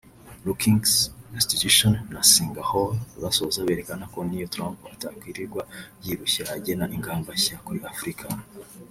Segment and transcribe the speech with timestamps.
[0.43, 0.91] Brookings
[1.37, 5.61] Institution na Sangahowa basoza berekana ko n’iyo Trump atakwirirwa
[6.03, 8.25] yirushya agena ingamba nshya kuri Afurika